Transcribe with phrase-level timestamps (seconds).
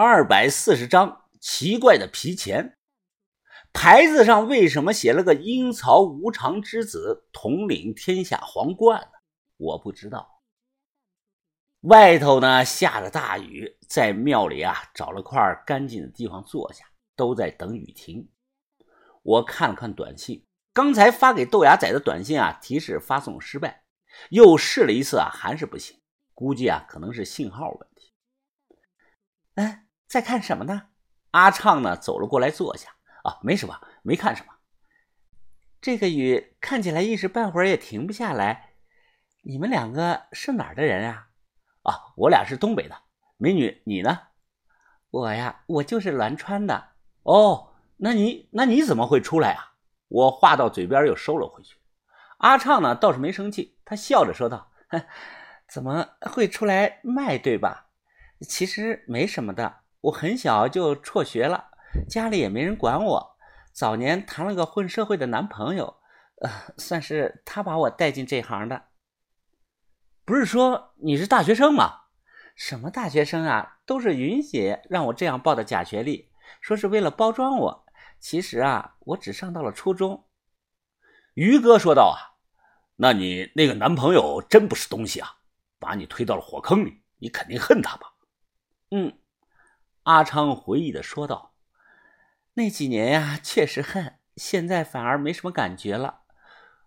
[0.00, 2.78] 二百四十张奇怪的皮钱，
[3.72, 9.18] 牌子上为什么写了个阴曹无常之子统领天下皇冠呢？
[9.56, 10.40] 我不知道。
[11.80, 16.84] 外头呢下着大雨，在庙里啊找了块干净的地方坐下，
[17.16, 18.28] 都在等雨停。
[19.24, 23.82] 我看了看短信，刚才发给豆芽仔的短信啊提示发送失败，
[24.30, 26.00] 又试了一次啊还是不行，
[26.34, 28.12] 估计啊可能是信号问题。
[30.08, 30.88] 在看什么呢？
[31.32, 32.88] 阿畅呢走了过来坐下
[33.22, 34.54] 啊，没什么，没看什么。
[35.80, 38.72] 这个雨看起来一时半会儿也停不下来。
[39.42, 41.28] 你们两个是哪儿的人啊？
[41.82, 42.96] 啊，我俩是东北的。
[43.36, 44.18] 美女，你呢？
[45.10, 46.92] 我呀，我就是栾川的。
[47.22, 49.74] 哦，那你那你怎么会出来啊？
[50.08, 51.76] 我话到嘴边又收了回去。
[52.38, 54.72] 阿畅呢倒是没生气，他笑着说道
[55.68, 57.90] ：“怎么会出来卖，对吧？
[58.40, 59.80] 其实没什么的。
[60.08, 61.70] 我很小就辍学了，
[62.08, 63.36] 家里也没人管我。
[63.72, 65.96] 早年谈了个混社会的男朋友，
[66.40, 68.86] 呃，算是他把我带进这行的。”
[70.24, 72.02] 不是说你是大学生吗？
[72.54, 73.78] 什么大学生啊？
[73.86, 77.86] 都是云姐让我这样报的假学历，说是为了包装我。
[78.18, 80.26] 其实啊，我只上到了初中。
[81.34, 82.36] 于哥说道：“啊，
[82.96, 85.36] 那你那个男朋友真不是东西啊，
[85.78, 88.12] 把你推到了火坑里，你肯定恨他吧？”
[88.90, 89.16] 嗯，
[90.08, 91.52] 阿昌回忆的说道
[92.54, 96.22] ：“那几年呀，确实恨，现在反而没什么感觉了。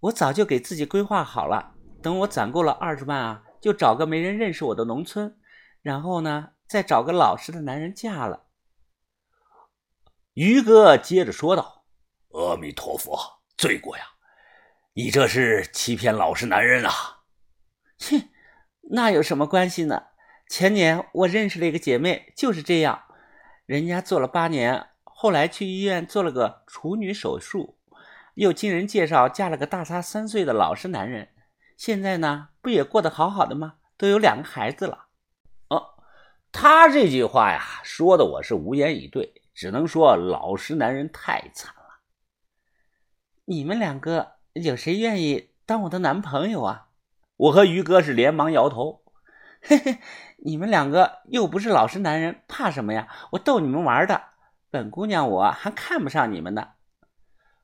[0.00, 5.38] 我早就给自己规划好了。”等我攒够了二十万啊，就找个没人认识我的农村，
[5.82, 8.46] 然后呢，再找个老实的男人嫁了。
[10.32, 11.84] 于哥接着说道
[12.32, 14.04] ：“阿弥陀佛，罪过呀！
[14.94, 16.92] 你这是欺骗老实男人啊！”
[17.98, 18.30] 切，
[18.90, 20.06] 那有什么关系呢？
[20.52, 23.04] 前年我认识了一个姐妹，就是这样，
[23.64, 27.78] 人家做了八年，后来去医院做了个处女手术，
[28.34, 31.30] 又经人介绍嫁了个大她三岁的老实男人。
[31.78, 33.76] 现在呢，不也过得好好的吗？
[33.96, 35.06] 都有两个孩子了。
[35.68, 35.94] 哦，
[36.52, 42.02] 他这句话呀，说的我是无言以对，只能说老实男人太惨了。
[43.46, 46.88] 你们两个有谁愿意当我的男朋友啊？
[47.38, 49.00] 我和于哥是连忙摇头。
[49.64, 50.00] 嘿嘿，
[50.44, 53.06] 你们两个又不是老实男人，怕什么呀？
[53.30, 54.20] 我逗你们玩的。
[54.70, 56.68] 本姑娘我还看不上你们呢，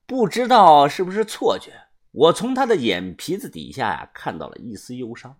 [0.06, 1.72] 不知道是不是错觉。
[2.12, 5.36] 我从他的眼皮子底下呀看到了一丝忧伤。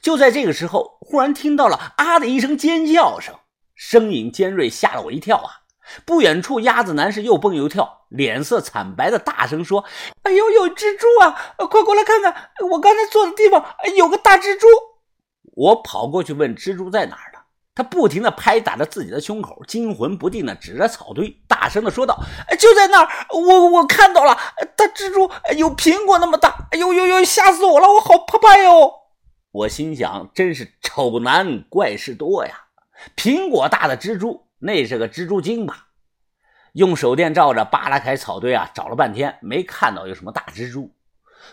[0.00, 3.34] 就在这个时候，忽然听到了“啊”的一声尖叫声，
[3.74, 5.66] 声音尖锐，吓了我一跳啊！
[6.04, 9.84] 不远处，鸭子男是又蹦又跳，脸色惨白的大声说
[10.22, 11.66] ：“哎呦，有蜘蛛啊！
[11.66, 14.66] 快过来看看，我刚才坐的地方有个大蜘蛛。”
[15.52, 17.38] 我跑过去问：“蜘蛛在哪儿呢？”
[17.74, 22.18] 他不停地拍打着自己的胸口，惊魂不定地指着草堆，大声地说道
[22.58, 24.36] ：“就在那儿，我我看到了，
[24.76, 26.68] 大蜘蛛有苹果那么大！
[26.72, 28.92] 哎呦呦呦，吓死我了，我好怕怕哟！”
[29.52, 32.66] 我心想，真是丑男怪事多呀！
[33.16, 35.86] 苹果大的蜘蛛，那是个蜘蛛精吧？
[36.74, 40.94] 用手电照着扒拉开草堆啊，找了半天没看到有什么大蜘蛛。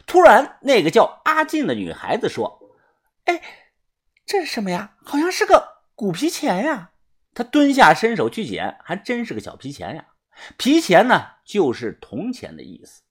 [0.06, 2.60] 突然，那个叫阿静的女孩子说
[3.26, 3.42] ：“哎，
[4.28, 4.92] 这是什么呀？
[5.04, 6.92] 好像是个……”古皮钱呀，
[7.34, 10.10] 他蹲下伸手去捡，还真是个小皮钱呀。
[10.58, 13.02] 皮钱呢，就是铜钱的意思。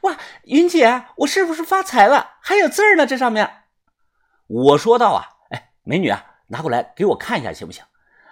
[0.00, 2.38] 哇，云姐，我是不是发财了？
[2.40, 3.62] 还有字儿呢，这上面。
[4.48, 7.84] 我说道啊，哎，美女啊，拿过来给我看一下，行不行？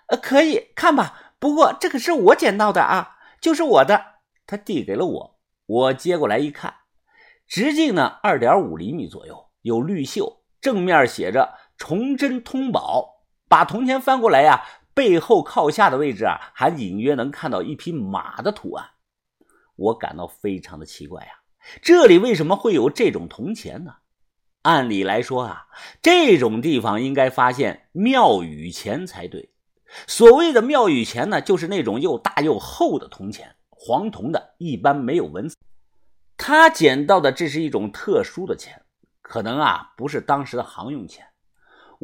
[0.09, 1.35] 呃，可以看吧。
[1.39, 4.15] 不过这可是我捡到的啊，就是我的。
[4.47, 6.75] 他递给了我，我接过来一看，
[7.47, 13.27] 直径呢二点五厘米左右，有绿锈，正面写着“崇祯通宝”。
[13.47, 14.65] 把铜钱翻过来呀，
[14.95, 18.87] 背后靠下的位置啊，还隐约能看到一匹马的图案。
[19.77, 21.29] 我感到非常的奇怪呀，
[21.83, 23.97] 这里为什么会有这种铜钱呢？
[24.63, 25.67] 按理来说啊，
[26.01, 29.53] 这种地方应该发现庙宇钱才对。
[30.07, 35.55] 所谓的庙宇钱呢，就是那种又大又厚的铜钱，黄铜的，一般没有纹丝。
[36.39, 38.83] 他捡到的这是一种特殊的钱，
[39.21, 41.27] 可能啊，不是当时的行用钱。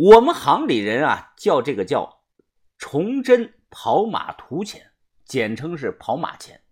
[0.03, 2.23] 我们行里人啊，叫这个叫
[2.79, 4.93] “崇祯跑马图钱”，
[5.27, 6.63] 简称是跑马钱，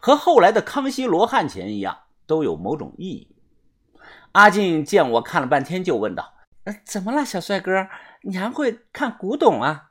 [0.00, 3.36] 和后来的康熙罗汉钱一样，都有某种意义。
[4.32, 6.32] 阿进见我看了半天，就问道
[6.64, 7.88] ：“呃，怎么了，小帅哥？
[8.22, 9.90] 你还会看古董啊？”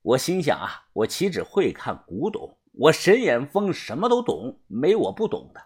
[0.00, 5.60] 我心想啊，我岂止会看古董，我神眼峰什么都懂，没我不懂的。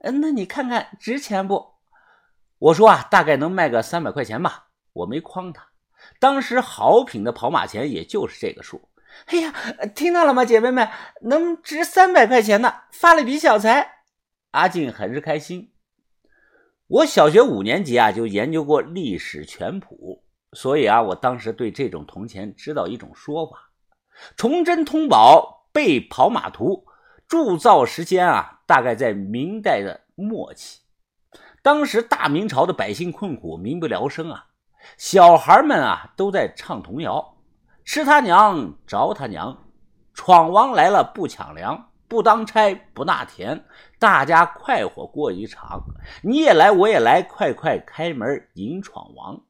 [0.00, 1.76] 嗯，那你看看值钱不？
[2.58, 4.63] 我说啊，大概能卖个三百块钱吧。
[4.94, 5.68] 我没诓他，
[6.18, 8.88] 当时好品的跑马钱也就是这个数，
[9.26, 9.52] 哎呀，
[9.94, 10.88] 听到了吗，姐妹们？
[11.22, 14.04] 能值三百块钱呢，发了笔小财。
[14.52, 15.72] 阿静很是开心。
[16.86, 23.70] 我小学五年级啊，就研究过历史全谱，所以啊，我当时对这种铜钱知道一种说法：
[24.36, 26.86] 崇祯通宝背跑马图，
[27.26, 30.82] 铸造时间啊，大概在明代的末期。
[31.62, 34.48] 当时大明朝的百姓困苦，民不聊生啊，
[34.96, 37.36] 小孩们啊都在唱童谣
[37.84, 39.64] ：“吃他娘，着他娘，
[40.12, 43.64] 闯王来了不抢粮，不当差不纳田，
[43.98, 45.82] 大家快活过一场。
[46.22, 49.42] 你也来，我也来，快快开门迎闯王。”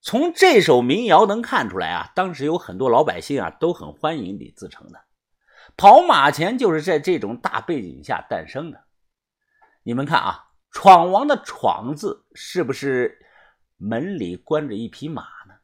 [0.00, 5.00] 从这首民谣能看出来啊，当时有很多老百姓啊都很欢迎李自成的
[5.76, 8.84] 跑马钱，就是在这种大背景下诞生的。
[9.82, 10.42] 你们看啊。
[10.72, 13.18] 闯王的“闯”字是不是
[13.76, 15.54] 门里关着一匹马呢？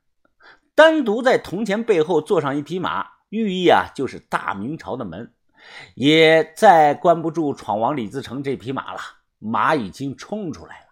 [0.74, 5.34] 单独在铜钱背后坐上一匹马，寓意啊就是大明朝的门
[5.94, 9.00] 也再关不住闯王李自成这匹马了，
[9.38, 10.86] 马已经冲出来了。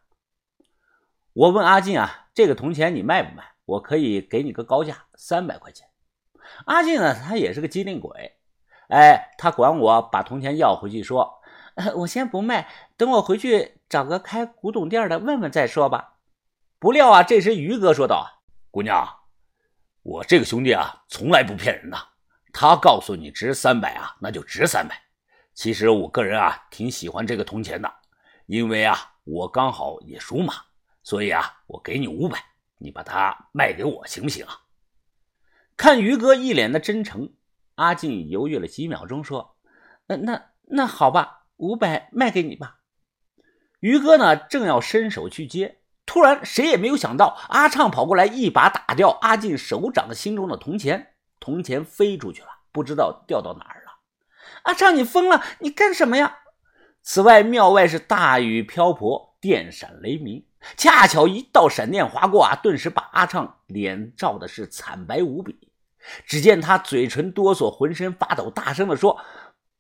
[1.33, 3.45] 我问阿进啊，这个铜钱你卖不卖？
[3.65, 5.89] 我可以给你个高价，三百块钱。
[6.65, 8.37] 阿进呢，他也是个机灵鬼，
[8.89, 11.41] 哎，他管我把铜钱要回去，说。
[11.97, 16.17] 我先不卖，等我回去找个开古董店的问问再说吧。
[16.81, 18.43] 不料啊，这时于哥说道
[18.73, 19.07] ：“姑娘，
[20.03, 21.99] 我这个兄弟啊，从来不骗人的。
[22.55, 24.99] 他告诉你值三百啊，那就值三百。
[25.53, 27.93] 其实我个人啊，挺喜欢这个铜钱的，
[28.47, 30.55] 因为啊，我刚好也属马，
[31.03, 32.43] 所以啊，我给你五百，
[32.79, 34.63] 你把它卖给我行不行啊？”
[35.77, 37.35] 看于哥一脸的真诚，
[37.75, 39.59] 阿进犹豫了几秒钟，说
[40.09, 42.79] ：“那那那好吧。”五百卖给你吧，
[43.81, 45.80] 于哥呢正要伸手去接，
[46.11, 53.93] 突然谁也没有想到，阿畅跑过来，一把打掉阿进手掌心中的铜钱，铜钱飞出去了，不知道掉到哪儿了。
[54.65, 55.41] 阿畅，你疯了？
[55.61, 56.39] 你干什么呀？
[57.01, 60.45] 此外，庙外是大雨瓢泼，电闪雷鸣，
[60.77, 65.71] 恰巧一道闪电划过啊，顿时把阿畅脸照的是惨白无比。
[66.27, 69.21] 只见他嘴唇哆嗦，浑身发抖，大声的说。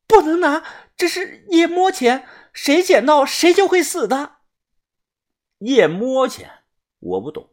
[0.06, 0.62] 不能拿，
[0.96, 4.36] 这是夜摸钱，谁捡到谁就会死的。
[5.60, 6.50] 夜摸钱，
[6.98, 7.50] 我不懂，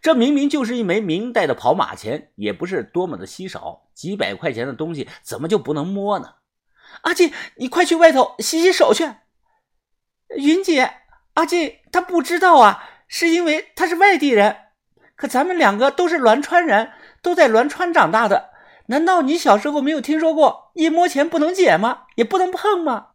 [0.00, 6.34] 这明明就是一枚明代的跑马钱，也不是多么的稀少，几百块钱的东西怎么就不能摸呢？
[7.02, 9.08] 阿进，你快去外头洗洗手去。
[10.36, 10.90] 云姐，
[11.34, 14.56] 阿进他不知道啊，是因为他是外地人，
[15.14, 18.50] 可咱们两个都是栾川人，都在栾川长大的。
[18.86, 22.06] 难道你小时候没有听说过一摸钱不能捡吗？
[22.16, 23.08] 也不能碰吗？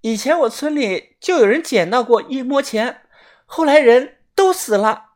[0.00, 3.02] 以前我村里就有人捡到过一摸钱，
[3.56, 5.13] 后来人都死了。